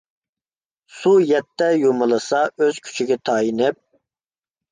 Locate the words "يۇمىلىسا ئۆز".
1.81-2.79